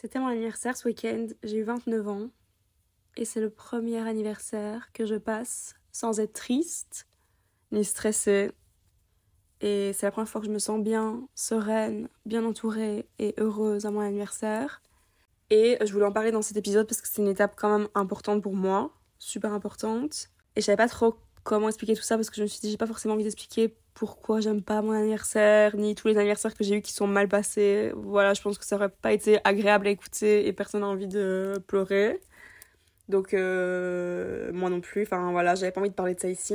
C'était 0.00 0.20
mon 0.20 0.28
anniversaire 0.28 0.76
ce 0.76 0.86
week-end, 0.86 1.26
j'ai 1.42 1.56
eu 1.56 1.64
29 1.64 2.06
ans. 2.06 2.30
Et 3.16 3.24
c'est 3.24 3.40
le 3.40 3.50
premier 3.50 3.98
anniversaire 3.98 4.92
que 4.92 5.06
je 5.06 5.16
passe 5.16 5.74
sans 5.90 6.20
être 6.20 6.34
triste 6.34 7.08
ni 7.72 7.84
stressée. 7.84 8.52
Et 9.60 9.92
c'est 9.92 10.06
la 10.06 10.12
première 10.12 10.28
fois 10.28 10.40
que 10.40 10.46
je 10.46 10.52
me 10.52 10.60
sens 10.60 10.80
bien, 10.80 11.26
sereine, 11.34 12.08
bien 12.26 12.44
entourée 12.44 13.08
et 13.18 13.34
heureuse 13.38 13.86
à 13.86 13.90
mon 13.90 13.98
anniversaire. 13.98 14.82
Et 15.50 15.78
je 15.84 15.92
voulais 15.92 16.06
en 16.06 16.12
parler 16.12 16.30
dans 16.30 16.42
cet 16.42 16.56
épisode 16.56 16.86
parce 16.86 17.00
que 17.00 17.08
c'est 17.08 17.20
une 17.20 17.26
étape 17.26 17.54
quand 17.56 17.76
même 17.76 17.88
importante 17.96 18.40
pour 18.40 18.54
moi, 18.54 18.92
super 19.18 19.52
importante. 19.52 20.28
Et 20.54 20.60
je 20.60 20.66
savais 20.66 20.76
pas 20.76 20.86
trop 20.86 21.16
comment 21.48 21.68
expliquer 21.68 21.94
tout 21.94 22.02
ça 22.02 22.16
parce 22.16 22.28
que 22.28 22.36
je 22.36 22.42
me 22.42 22.46
suis 22.46 22.60
dit 22.60 22.70
j'ai 22.70 22.76
pas 22.76 22.86
forcément 22.86 23.14
envie 23.14 23.24
d'expliquer 23.24 23.74
pourquoi 23.94 24.40
j'aime 24.40 24.62
pas 24.62 24.82
mon 24.82 24.92
anniversaire 24.92 25.74
ni 25.76 25.94
tous 25.94 26.08
les 26.08 26.18
anniversaires 26.18 26.54
que 26.54 26.62
j'ai 26.62 26.76
eu 26.76 26.82
qui 26.82 26.92
sont 26.92 27.06
mal 27.06 27.26
passés. 27.26 27.90
Voilà, 27.96 28.34
je 28.34 28.42
pense 28.42 28.58
que 28.58 28.66
ça 28.66 28.76
aurait 28.76 28.90
pas 28.90 29.14
été 29.14 29.40
agréable 29.44 29.86
à 29.86 29.90
écouter 29.90 30.46
et 30.46 30.52
personne 30.52 30.82
n'a 30.82 30.88
envie 30.88 31.08
de 31.08 31.54
pleurer. 31.66 32.20
Donc 33.08 33.32
euh, 33.32 34.52
moi 34.52 34.68
non 34.68 34.82
plus, 34.82 35.04
enfin 35.04 35.32
voilà, 35.32 35.54
j'avais 35.54 35.72
pas 35.72 35.80
envie 35.80 35.88
de 35.88 35.94
parler 35.94 36.14
de 36.14 36.20
ça 36.20 36.28
ici. 36.28 36.54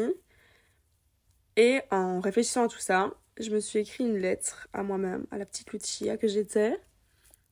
Et 1.57 1.81
en 1.89 2.19
réfléchissant 2.19 2.65
à 2.65 2.67
tout 2.67 2.77
ça, 2.77 3.11
je 3.39 3.49
me 3.49 3.59
suis 3.59 3.79
écrit 3.79 4.03
une 4.03 4.17
lettre 4.17 4.67
à 4.73 4.83
moi-même, 4.83 5.25
à 5.31 5.39
la 5.39 5.47
petite 5.47 5.73
Lucia 5.73 6.17
que 6.17 6.27
j'étais. 6.27 6.79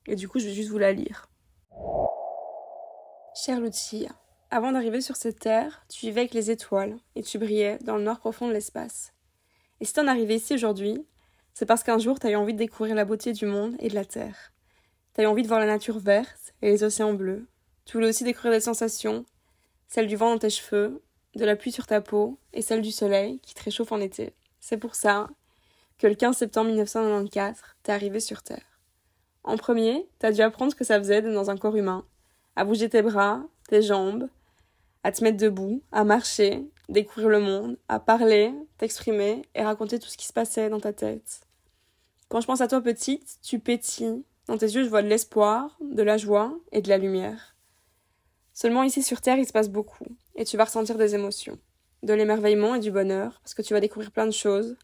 Et 0.06 0.16
du 0.16 0.28
coup, 0.30 0.38
je 0.38 0.46
vais 0.46 0.54
juste 0.54 0.70
vous 0.70 0.78
la 0.78 0.92
lire. 0.92 1.28
Chère 3.34 3.60
Lucia, 3.60 4.10
avant 4.52 4.74
d'arriver 4.74 5.00
sur 5.00 5.16
cette 5.16 5.40
terre, 5.40 5.86
tu 5.88 6.06
vivais 6.06 6.22
avec 6.22 6.34
les 6.34 6.52
étoiles 6.52 6.98
et 7.16 7.24
tu 7.24 7.40
brillais 7.40 7.80
dans 7.84 7.96
le 7.96 8.04
noir 8.04 8.20
profond 8.20 8.50
de 8.50 8.54
l'espace. 8.54 9.14
Et 9.80 9.86
si 9.86 9.94
t'en 9.94 10.08
arrivé 10.08 10.36
ici 10.36 10.54
aujourd'hui, 10.54 11.06
c'est 11.54 11.66
parce 11.66 11.84
qu'un 11.84 11.98
jour 11.98 12.20
t'as 12.20 12.32
eu 12.32 12.36
envie 12.36 12.54
de 12.54 12.58
découvrir 12.58 12.94
la 12.94 13.06
beauté 13.06 13.32
du 13.32 13.46
monde 13.46 13.76
et 13.80 13.88
de 13.88 13.96
la 13.96 14.04
terre. 14.04 14.52
T'as 15.14 15.24
eu 15.24 15.26
envie 15.26 15.44
de 15.44 15.48
voir 15.48 15.62
la 15.62 15.66
nature 15.66 16.00
verte 16.00 16.54
et 16.62 16.70
les 16.70 16.84
océans 16.84 17.14
bleus. 17.14 17.48
Tu 17.86 17.94
voulais 17.94 18.10
aussi 18.10 18.26
découvrir 18.26 18.52
des 18.52 18.60
sensations, 18.60 19.26
celle 19.88 20.08
du 20.08 20.18
vent 20.18 20.32
dans 20.32 20.40
tes 20.40 20.50
cheveux, 20.50 21.02
de 21.36 21.46
la 21.46 21.56
pluie 21.56 21.72
sur 21.72 21.88
ta 21.88 22.02
peau 22.02 22.38
et 22.52 22.62
celle 22.62 22.82
du 22.82 22.92
soleil 22.92 23.40
qui 23.40 23.54
te 23.54 23.64
réchauffe 23.64 23.94
en 23.94 24.02
été. 24.02 24.34
C'est 24.60 24.78
pour 24.78 24.96
ça 24.96 25.30
que 25.98 26.08
le 26.08 26.16
15 26.16 26.36
septembre 26.36 26.68
1994, 26.68 27.58
t'es 27.84 27.94
arrivé 27.94 28.20
sur 28.20 28.44
Terre. 28.44 28.82
En 29.46 29.56
premier, 29.56 30.10
t'as 30.20 30.32
dû 30.32 30.42
apprendre 30.42 30.72
ce 30.72 30.76
que 30.76 30.84
ça 30.84 31.00
faisait 31.00 31.22
dans 31.22 31.50
un 31.50 31.58
corps 31.58 31.78
humain, 31.78 32.06
à 32.58 32.66
bouger 32.66 32.90
tes 32.90 33.02
bras, 33.02 33.44
tes 33.70 33.82
jambes, 33.82 34.28
à 35.04 35.12
te 35.12 35.24
mettre 35.24 35.38
debout, 35.38 35.82
à 35.92 36.04
marcher, 36.04 36.64
découvrir 36.90 37.30
le 37.30 37.40
monde, 37.40 37.78
à 37.88 38.00
parler, 38.00 38.54
t'exprimer 38.78 39.42
et 39.56 39.64
raconter 39.64 40.00
tout 40.00 40.10
ce 40.10 40.18
qui 40.18 40.28
se 40.28 40.34
passait 40.34 40.70
dans 40.70 40.80
ta 40.80 40.94
tête. 40.94 41.42
Quand 42.30 42.42
je 42.42 42.48
pense 42.48 42.62
à 42.62 42.68
toi 42.68 42.82
petite, 42.82 43.40
tu 43.42 43.60
pétilles. 43.60 44.24
Dans 44.48 44.58
tes 44.58 44.68
yeux, 44.68 44.84
je 44.84 44.90
vois 44.90 45.02
de 45.02 45.08
l'espoir, 45.08 45.78
de 45.82 46.04
la 46.04 46.18
joie 46.18 46.54
et 46.72 46.82
de 46.82 46.90
la 46.90 46.98
lumière. 46.98 47.56
Seulement 48.54 48.84
ici 48.84 49.02
sur 49.02 49.22
Terre, 49.22 49.38
il 49.38 49.48
se 49.48 49.54
passe 49.54 49.70
beaucoup, 49.70 50.06
et 50.36 50.46
tu 50.46 50.58
vas 50.58 50.66
ressentir 50.66 50.98
des 50.98 51.16
émotions, 51.16 51.58
de 52.04 52.14
l'émerveillement 52.14 52.76
et 52.76 52.80
du 52.80 52.92
bonheur, 52.92 53.40
parce 53.42 53.54
que 53.54 53.62
tu 53.62 53.74
vas 53.74 53.80
découvrir 53.80 54.12
plein 54.12 54.26
de 54.26 54.32
choses, 54.32 54.78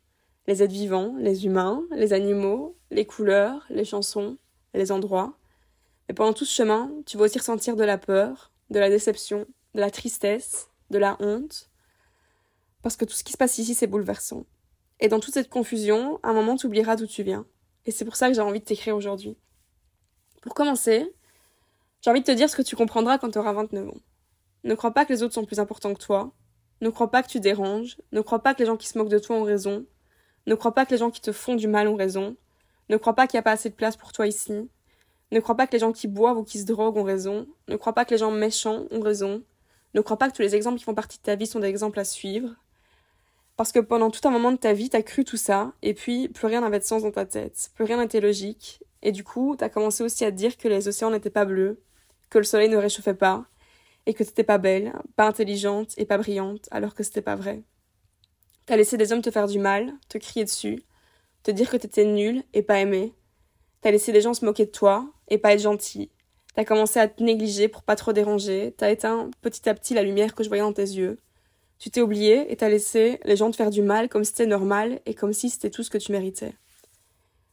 les 0.48 0.64
êtres 0.64 0.74
vivants, 0.74 1.16
les 1.20 1.46
humains, 1.46 1.84
les 1.92 2.14
animaux, 2.14 2.78
les 2.92 3.06
couleurs, 3.06 3.66
les 3.70 3.84
chansons, 3.84 4.38
les 4.74 4.92
endroits. 4.92 5.38
Et 6.10 6.14
pendant 6.14 6.34
tout 6.34 6.46
ce 6.46 6.54
chemin, 6.54 6.90
tu 7.06 7.18
vas 7.18 7.26
aussi 7.26 7.38
ressentir 7.38 7.76
de 7.76 7.84
la 7.84 7.98
peur, 7.98 8.52
de 8.70 8.80
la 8.80 8.90
déception, 8.90 9.46
de 9.78 9.82
la 9.82 9.92
tristesse, 9.92 10.72
de 10.90 10.98
la 10.98 11.18
honte, 11.20 11.70
parce 12.82 12.98
que 12.98 13.06
tout 13.06 13.14
ce 13.14 13.24
qui 13.24 13.32
se 13.32 13.38
passe 13.38 13.60
ici, 13.60 13.76
c'est 13.76 13.86
bouleversant. 13.86 14.46
Et 15.00 15.08
dans 15.08 15.20
toute 15.20 15.36
cette 15.36 15.50
confusion, 15.50 16.20
à 16.24 16.30
un 16.30 16.34
moment, 16.34 16.56
tu 16.56 16.66
oublieras 16.66 16.96
d'où 16.96 17.06
tu 17.06 17.22
viens. 17.22 17.46
Et 17.86 17.92
c'est 17.92 18.04
pour 18.04 18.16
ça 18.16 18.28
que 18.28 18.34
j'ai 18.34 18.42
envie 18.42 18.60
de 18.60 18.66
t'écrire 18.66 18.96
aujourd'hui. 18.96 19.38
Pour 20.42 20.56
commencer, 20.56 21.14
j'ai 22.02 22.10
envie 22.10 22.22
de 22.22 22.26
te 22.26 22.32
dire 22.32 22.50
ce 22.50 22.56
que 22.56 22.64
tu 22.64 22.76
comprendras 22.76 23.20
quand 23.20 23.30
tu 23.30 23.38
auras 23.38 23.54
29 23.54 23.90
ans. 23.90 24.02
Ne 24.64 24.74
crois 24.74 24.96
pas 24.96 25.06
que 25.06 25.14
les 25.14 25.22
autres 25.22 25.36
sont 25.36 25.46
plus 25.46 25.60
importants 25.60 25.94
que 25.94 26.04
toi. 26.04 26.34
Ne 26.82 26.90
crois 26.90 27.12
pas 27.12 27.22
que 27.22 27.30
tu 27.30 27.40
déranges. 27.40 27.98
Ne 28.12 28.22
crois 28.22 28.42
pas 28.42 28.56
que 28.56 28.60
les 28.60 28.66
gens 28.66 28.78
qui 28.78 28.88
se 28.88 28.98
moquent 28.98 29.10
de 29.10 29.20
toi 29.20 29.36
ont 29.36 29.44
raison. 29.44 29.86
Ne 30.48 30.56
crois 30.56 30.74
pas 30.74 30.88
que 30.88 30.92
les 30.92 30.98
gens 30.98 31.12
qui 31.12 31.22
te 31.22 31.32
font 31.32 31.54
du 31.54 31.68
mal 31.68 31.88
ont 31.88 31.96
raison. 31.96 32.36
Ne 32.90 32.98
crois 32.98 33.14
pas 33.14 33.28
qu'il 33.28 33.38
n'y 33.38 33.42
a 33.42 33.44
pas 33.44 33.52
assez 33.52 33.70
de 33.70 33.76
place 33.76 33.96
pour 33.96 34.12
toi 34.12 34.26
ici. 34.26 34.72
Ne 35.32 35.40
crois 35.40 35.56
pas 35.56 35.68
que 35.68 35.74
les 35.74 35.80
gens 35.80 35.92
qui 35.92 36.08
boivent 36.08 36.38
ou 36.40 36.44
qui 36.44 36.58
se 36.58 36.66
droguent 36.66 36.98
ont 36.98 37.04
raison. 37.04 37.48
Ne 37.68 37.76
crois 37.76 37.94
pas 37.94 38.06
que 38.06 38.12
les 38.12 38.18
gens 38.18 38.32
méchants 38.32 38.86
ont 38.90 39.02
raison. 39.02 39.44
Ne 39.98 40.04
crois 40.04 40.18
pas 40.18 40.30
que 40.30 40.36
tous 40.36 40.44
les 40.44 40.54
exemples 40.54 40.78
qui 40.78 40.84
font 40.84 40.94
partie 40.94 41.18
de 41.18 41.24
ta 41.24 41.34
vie 41.34 41.48
sont 41.48 41.60
des 41.60 41.70
exemples 41.70 42.00
à 42.00 42.04
suivre. 42.04 42.54
Parce 43.56 43.72
que 43.72 43.80
pendant 43.80 44.12
tout 44.12 44.26
un 44.28 44.32
moment 44.32 44.52
de 44.52 44.58
ta 44.58 44.72
vie, 44.72 44.92
t'as 44.92 45.02
cru 45.02 45.24
tout 45.24 45.38
ça, 45.38 45.74
et 45.82 45.96
puis 45.96 46.30
plus 46.30 46.46
rien 46.46 46.62
n'avait 46.62 46.78
de 46.78 46.84
sens 46.84 47.02
dans 47.02 47.10
ta 47.10 47.26
tête, 47.26 47.72
plus 47.74 47.84
rien 47.84 47.98
n'était 47.98 48.22
logique, 48.22 48.84
et 49.02 49.12
du 49.12 49.24
coup, 49.24 49.56
t'as 49.58 49.70
commencé 49.70 50.04
aussi 50.04 50.24
à 50.24 50.32
te 50.32 50.36
dire 50.36 50.56
que 50.56 50.68
les 50.68 50.88
océans 50.88 51.10
n'étaient 51.10 51.32
pas 51.32 51.46
bleus, 51.46 51.82
que 52.30 52.38
le 52.38 52.44
soleil 52.44 52.70
ne 52.70 52.78
réchauffait 52.78 53.16
pas, 53.16 53.48
et 54.06 54.14
que 54.14 54.24
t'étais 54.24 54.44
pas 54.44 54.60
belle, 54.60 54.94
pas 55.16 55.26
intelligente 55.26 55.96
et 55.98 56.06
pas 56.06 56.20
brillante, 56.20 56.68
alors 56.70 56.94
que 56.94 57.02
c'était 57.02 57.24
pas 57.24 57.36
vrai. 57.36 57.64
T'as 58.68 58.76
laissé 58.76 58.98
des 58.98 59.12
hommes 59.12 59.24
te 59.24 59.32
faire 59.32 59.48
du 59.48 59.58
mal, 59.58 59.96
te 60.10 60.20
crier 60.20 60.46
dessus, 60.46 60.84
te 61.42 61.50
dire 61.50 61.72
que 61.72 61.78
t'étais 61.78 62.06
nulle 62.06 62.44
et 62.54 62.62
pas 62.62 62.78
aimée. 62.78 63.16
T'as 63.82 63.90
laissé 63.90 64.12
des 64.12 64.22
gens 64.22 64.36
se 64.36 64.46
moquer 64.46 64.68
de 64.68 64.72
toi 64.72 65.12
et 65.28 65.40
pas 65.40 65.54
être 65.54 65.62
gentil, 65.62 66.12
T'as 66.58 66.66
commencé 66.66 67.00
à 67.00 67.08
te 67.08 67.22
négliger 67.22 67.68
pour 67.68 67.84
pas 67.84 67.96
trop 67.96 68.14
déranger, 68.14 68.74
t'as 68.76 68.90
éteint 68.90 69.30
petit 69.44 69.70
à 69.70 69.76
petit 69.76 69.94
la 69.94 70.02
lumière 70.02 70.34
que 70.34 70.44
je 70.44 70.48
voyais 70.48 70.64
dans 70.64 70.74
tes 70.74 70.82
yeux. 70.82 71.20
Tu 71.78 71.92
t'es 71.92 72.02
oublié 72.02 72.52
et 72.52 72.56
t'as 72.56 72.68
laissé 72.68 73.20
les 73.26 73.36
gens 73.36 73.52
te 73.52 73.56
faire 73.56 73.70
du 73.70 73.84
mal 73.84 74.10
comme 74.10 74.24
si 74.24 74.32
c'était 74.32 74.48
normal 74.48 75.00
et 75.06 75.14
comme 75.14 75.34
si 75.34 75.52
c'était 75.52 75.70
tout 75.70 75.84
ce 75.84 75.92
que 75.92 76.00
tu 76.00 76.12
méritais. 76.12 76.56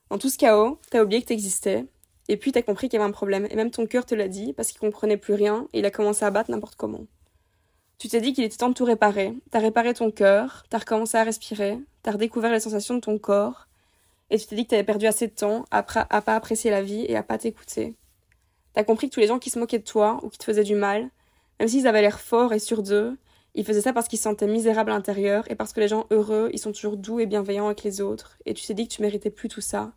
Dans 0.08 0.16
tout 0.16 0.30
ce 0.30 0.38
chaos, 0.38 0.78
t'as 0.90 1.02
oublié 1.02 1.20
que 1.20 1.26
t'existais, 1.26 1.84
et 2.28 2.38
puis 2.38 2.50
t'as 2.50 2.62
compris 2.62 2.88
qu'il 2.88 2.98
y 2.98 3.02
avait 3.02 3.10
un 3.10 3.12
problème, 3.12 3.46
et 3.50 3.56
même 3.56 3.70
ton 3.70 3.86
cœur 3.86 4.06
te 4.06 4.14
l'a 4.14 4.26
dit 4.26 4.54
parce 4.54 4.70
qu'il 4.70 4.80
comprenait 4.80 5.18
plus 5.18 5.34
rien 5.34 5.68
et 5.74 5.80
il 5.80 5.84
a 5.84 5.90
commencé 5.90 6.24
à 6.24 6.30
battre 6.30 6.50
n'importe 6.50 6.76
comment. 6.76 7.04
Tu 7.98 8.08
t'es 8.08 8.22
dit 8.22 8.32
qu'il 8.32 8.44
était 8.44 8.56
temps 8.56 8.70
de 8.70 8.74
tout 8.74 8.86
réparer, 8.86 9.34
t'as 9.50 9.58
réparé 9.58 9.92
ton 9.92 10.10
cœur, 10.10 10.64
t'as 10.70 10.78
recommencé 10.78 11.18
à 11.18 11.24
respirer, 11.24 11.78
t'as 12.02 12.12
redécouvert 12.12 12.52
les 12.52 12.60
sensations 12.60 12.94
de 12.94 13.00
ton 13.00 13.18
corps, 13.18 13.66
et 14.30 14.38
tu 14.38 14.46
t'es 14.46 14.56
dit 14.56 14.64
que 14.64 14.70
t'avais 14.70 14.82
perdu 14.82 15.06
assez 15.06 15.26
de 15.26 15.34
temps 15.34 15.66
à, 15.70 15.84
à 16.08 16.22
pas 16.22 16.36
apprécier 16.36 16.70
la 16.70 16.80
vie 16.80 17.04
et 17.06 17.16
à 17.16 17.22
pas 17.22 17.36
t'écouter. 17.36 17.94
T'as 18.74 18.84
compris 18.84 19.08
que 19.08 19.14
tous 19.14 19.20
les 19.20 19.28
gens 19.28 19.38
qui 19.38 19.50
se 19.50 19.58
moquaient 19.58 19.78
de 19.78 19.84
toi 19.84 20.20
ou 20.22 20.28
qui 20.28 20.38
te 20.38 20.44
faisaient 20.44 20.64
du 20.64 20.74
mal, 20.74 21.10
même 21.58 21.68
s'ils 21.68 21.86
avaient 21.86 22.02
l'air 22.02 22.20
forts 22.20 22.52
et 22.52 22.58
sûrs 22.58 22.82
d'eux, 22.82 23.16
ils 23.54 23.64
faisaient 23.64 23.80
ça 23.80 23.92
parce 23.92 24.08
qu'ils 24.08 24.18
se 24.18 24.24
sentaient 24.24 24.48
misérables 24.48 24.90
à 24.90 24.94
l'intérieur 24.94 25.48
et 25.50 25.54
parce 25.54 25.72
que 25.72 25.80
les 25.80 25.86
gens 25.86 26.06
heureux, 26.10 26.50
ils 26.52 26.58
sont 26.58 26.72
toujours 26.72 26.96
doux 26.96 27.20
et 27.20 27.26
bienveillants 27.26 27.66
avec 27.66 27.84
les 27.84 28.00
autres. 28.00 28.36
Et 28.46 28.54
tu 28.54 28.66
t'es 28.66 28.74
dit 28.74 28.88
que 28.88 28.94
tu 28.94 29.02
méritais 29.02 29.30
plus 29.30 29.48
tout 29.48 29.60
ça. 29.60 29.92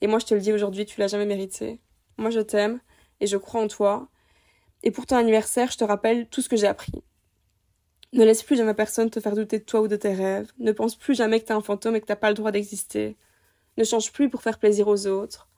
Et 0.00 0.06
moi, 0.06 0.18
je 0.18 0.24
te 0.24 0.34
le 0.34 0.40
dis 0.40 0.52
aujourd'hui, 0.52 0.86
tu 0.86 0.98
l'as 0.98 1.08
jamais 1.08 1.26
mérité. 1.26 1.80
Moi, 2.16 2.30
je 2.30 2.40
t'aime 2.40 2.80
et 3.20 3.26
je 3.26 3.36
crois 3.36 3.60
en 3.60 3.68
toi. 3.68 4.08
Et 4.82 4.90
pour 4.90 5.04
ton 5.04 5.16
anniversaire, 5.16 5.70
je 5.70 5.76
te 5.76 5.84
rappelle 5.84 6.26
tout 6.28 6.40
ce 6.40 6.48
que 6.48 6.56
j'ai 6.56 6.66
appris. 6.66 6.92
Ne 8.14 8.24
laisse 8.24 8.42
plus 8.42 8.56
jamais 8.56 8.74
personne 8.74 9.10
te 9.10 9.20
faire 9.20 9.34
douter 9.34 9.58
de 9.58 9.64
toi 9.64 9.82
ou 9.82 9.88
de 9.88 9.96
tes 9.96 10.14
rêves. 10.14 10.50
Ne 10.58 10.72
pense 10.72 10.96
plus 10.96 11.14
jamais 11.14 11.40
que 11.40 11.46
t'es 11.46 11.52
un 11.52 11.60
fantôme 11.60 11.96
et 11.96 12.00
que 12.00 12.06
t'as 12.06 12.16
pas 12.16 12.28
le 12.28 12.34
droit 12.34 12.50
d'exister. 12.50 13.16
Ne 13.76 13.84
change 13.84 14.12
plus 14.12 14.30
pour 14.30 14.42
faire 14.42 14.58
plaisir 14.58 14.88
aux 14.88 15.06
autres. 15.06 15.48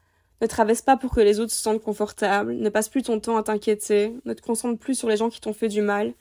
Ne 0.45 0.47
traverse 0.47 0.83
pas 0.83 0.99
pour 0.99 1.11
que 1.11 1.23
les 1.23 1.41
autres 1.41 1.53
se 1.53 1.63
sentent 1.63 1.81
confortables, 1.81 2.53
ne 2.53 2.69
passe 2.69 2.91
plus 2.91 3.01
ton 3.01 3.19
temps 3.19 3.39
à 3.39 3.43
t'inquiéter, 3.43 4.15
ne 4.27 4.35
te 4.35 4.43
concentre 4.43 4.79
plus 4.79 4.95
sur 4.95 5.09
les 5.09 5.17
gens 5.17 5.31
qui 5.31 5.41
t'ont 5.41 5.55
fait 5.55 5.69
du 5.69 5.81
mal. 5.81 6.13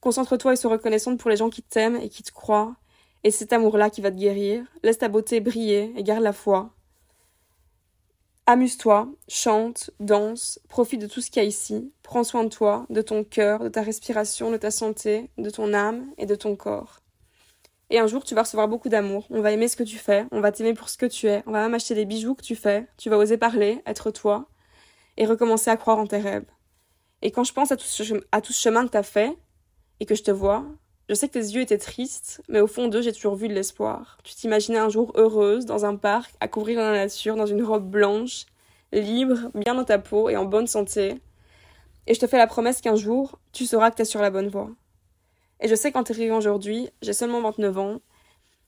Concentre-toi 0.00 0.54
et 0.54 0.56
sois 0.56 0.70
reconnaissante 0.70 1.20
pour 1.20 1.28
les 1.28 1.36
gens 1.36 1.50
qui 1.50 1.60
t'aiment 1.60 1.96
et 1.96 2.08
qui 2.08 2.22
te 2.22 2.32
croient, 2.32 2.74
et 3.22 3.30
cet 3.30 3.52
amour-là 3.52 3.90
qui 3.90 4.00
va 4.00 4.10
te 4.10 4.16
guérir. 4.16 4.64
Laisse 4.82 4.96
ta 4.96 5.08
beauté 5.08 5.40
briller 5.40 5.92
et 5.94 6.02
garde 6.02 6.22
la 6.22 6.32
foi. 6.32 6.70
Amuse-toi, 8.46 9.10
chante, 9.28 9.90
danse, 10.00 10.58
profite 10.70 11.02
de 11.02 11.06
tout 11.06 11.20
ce 11.20 11.30
qu'il 11.30 11.42
y 11.42 11.44
a 11.44 11.48
ici, 11.48 11.92
prends 12.02 12.24
soin 12.24 12.44
de 12.44 12.48
toi, 12.48 12.86
de 12.88 13.02
ton 13.02 13.24
cœur, 13.24 13.62
de 13.62 13.68
ta 13.68 13.82
respiration, 13.82 14.50
de 14.50 14.56
ta 14.56 14.70
santé, 14.70 15.28
de 15.36 15.50
ton 15.50 15.74
âme 15.74 16.06
et 16.16 16.24
de 16.24 16.34
ton 16.34 16.56
corps. 16.56 16.99
Et 17.90 17.98
un 17.98 18.06
jour, 18.06 18.22
tu 18.24 18.36
vas 18.36 18.42
recevoir 18.42 18.68
beaucoup 18.68 18.88
d'amour. 18.88 19.26
On 19.30 19.40
va 19.40 19.50
aimer 19.50 19.66
ce 19.66 19.76
que 19.76 19.82
tu 19.82 19.98
fais. 19.98 20.24
On 20.30 20.40
va 20.40 20.52
t'aimer 20.52 20.74
pour 20.74 20.88
ce 20.88 20.96
que 20.96 21.06
tu 21.06 21.26
es. 21.26 21.42
On 21.46 21.50
va 21.50 21.62
même 21.62 21.74
acheter 21.74 21.96
des 21.96 22.04
bijoux 22.04 22.36
que 22.36 22.42
tu 22.42 22.54
fais. 22.54 22.86
Tu 22.96 23.10
vas 23.10 23.18
oser 23.18 23.36
parler, 23.36 23.82
être 23.84 24.12
toi. 24.12 24.46
Et 25.16 25.26
recommencer 25.26 25.70
à 25.70 25.76
croire 25.76 25.98
en 25.98 26.06
tes 26.06 26.18
rêves. 26.18 26.46
Et 27.22 27.32
quand 27.32 27.44
je 27.44 27.52
pense 27.52 27.72
à 27.72 27.76
tout 27.76 27.84
ce, 27.84 28.02
chemin 28.52 28.86
que 28.86 28.92
t'as 28.92 29.02
fait, 29.02 29.36
et 29.98 30.06
que 30.06 30.14
je 30.14 30.22
te 30.22 30.30
vois, 30.30 30.64
je 31.08 31.14
sais 31.14 31.28
que 31.28 31.34
tes 31.34 31.40
yeux 31.40 31.60
étaient 31.60 31.76
tristes, 31.76 32.40
mais 32.48 32.60
au 32.60 32.66
fond 32.66 32.88
d'eux, 32.88 33.02
j'ai 33.02 33.12
toujours 33.12 33.34
vu 33.34 33.48
de 33.48 33.54
l'espoir. 33.54 34.18
Tu 34.22 34.34
t'imaginais 34.34 34.78
un 34.78 34.88
jour 34.88 35.12
heureuse, 35.16 35.66
dans 35.66 35.84
un 35.84 35.96
parc, 35.96 36.32
à 36.40 36.48
couvrir 36.48 36.78
dans 36.78 36.90
la 36.90 36.96
nature, 36.96 37.36
dans 37.36 37.46
une 37.46 37.62
robe 37.62 37.90
blanche, 37.90 38.46
libre, 38.92 39.50
bien 39.54 39.74
dans 39.74 39.84
ta 39.84 39.98
peau 39.98 40.30
et 40.30 40.36
en 40.36 40.44
bonne 40.44 40.68
santé. 40.68 41.20
Et 42.06 42.14
je 42.14 42.20
te 42.20 42.26
fais 42.26 42.38
la 42.38 42.46
promesse 42.46 42.80
qu'un 42.80 42.96
jour, 42.96 43.38
tu 43.52 43.66
sauras 43.66 43.90
que 43.90 43.96
t'es 43.96 44.04
sur 44.04 44.22
la 44.22 44.30
bonne 44.30 44.48
voie. 44.48 44.70
Et 45.60 45.68
je 45.68 45.74
sais 45.74 45.92
qu'en 45.92 46.02
t'arrivant 46.02 46.38
aujourd'hui, 46.38 46.88
j'ai 47.02 47.12
seulement 47.12 47.40
29 47.42 47.78
ans, 47.78 48.00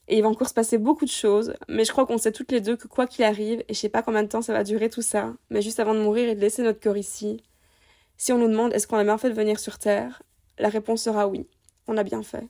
et 0.09 0.19
il 0.19 0.23
va 0.23 0.29
encore 0.29 0.49
se 0.49 0.55
passer 0.55 0.79
beaucoup 0.79 1.05
de 1.05 1.11
choses, 1.11 1.55
mais 1.69 1.85
je 1.85 1.93
crois 1.93 2.07
qu'on 2.07 2.19
sait 2.19 2.33
toutes 2.33 2.53
les 2.53 2.61
deux 2.61 2.77
que 2.77 2.89
quoi 2.89 3.07
qu'il 3.07 3.25
arrive, 3.25 3.61
et 3.69 3.75
je 3.75 3.79
sais 3.79 3.89
pas 3.89 4.03
combien 4.03 4.23
de 4.23 4.29
temps 4.29 4.43
ça 4.43 4.53
va 4.53 4.65
durer 4.65 4.91
tout 4.91 5.03
ça, 5.03 5.35
mais 5.51 5.63
juste 5.63 5.81
avant 5.81 5.95
de 5.95 6.01
mourir 6.01 6.29
et 6.29 6.35
de 6.35 6.41
laisser 6.41 6.63
notre 6.63 6.81
corps 6.81 6.97
ici, 6.97 7.43
si 8.17 8.33
on 8.33 8.39
nous 8.39 8.49
demande 8.49 8.73
est-ce 8.73 8.87
qu'on 8.87 8.99
a 8.99 9.05
bien 9.05 9.19
fait 9.19 9.31
de 9.31 9.35
venir 9.35 9.59
sur 9.59 9.79
Terre, 9.79 10.23
la 10.59 10.69
réponse 10.69 11.03
sera 11.03 11.29
oui, 11.29 11.49
on 11.87 11.97
a 11.97 12.03
bien 12.03 12.23
fait. 12.23 12.49